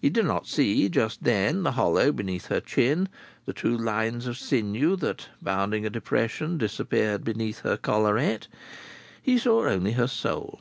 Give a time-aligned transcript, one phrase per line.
[0.00, 3.06] He did not see, just then, the hollow beneath her chin,
[3.44, 8.46] the two lines of sinew that, bounding a depression, disappeared beneath her collarette.
[9.22, 10.60] He saw only her soul.